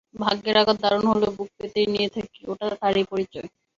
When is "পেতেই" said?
1.57-1.87